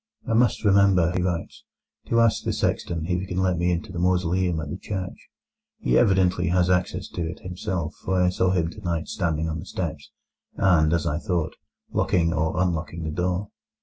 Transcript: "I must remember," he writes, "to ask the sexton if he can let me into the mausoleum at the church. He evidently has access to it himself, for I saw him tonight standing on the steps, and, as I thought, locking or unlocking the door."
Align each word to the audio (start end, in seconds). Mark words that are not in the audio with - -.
"I 0.27 0.33
must 0.33 0.65
remember," 0.65 1.11
he 1.15 1.21
writes, 1.21 1.63
"to 2.07 2.19
ask 2.21 2.43
the 2.43 2.53
sexton 2.53 3.05
if 3.05 3.21
he 3.21 3.27
can 3.27 3.37
let 3.37 3.59
me 3.59 3.71
into 3.71 3.91
the 3.91 3.99
mausoleum 3.99 4.59
at 4.59 4.71
the 4.71 4.77
church. 4.77 5.29
He 5.77 5.95
evidently 5.95 6.47
has 6.47 6.71
access 6.71 7.07
to 7.09 7.21
it 7.29 7.41
himself, 7.41 7.93
for 8.03 8.19
I 8.19 8.29
saw 8.29 8.49
him 8.49 8.71
tonight 8.71 9.07
standing 9.09 9.47
on 9.47 9.59
the 9.59 9.65
steps, 9.67 10.09
and, 10.55 10.91
as 10.91 11.05
I 11.05 11.19
thought, 11.19 11.55
locking 11.91 12.33
or 12.33 12.59
unlocking 12.59 13.03
the 13.03 13.11
door." 13.11 13.49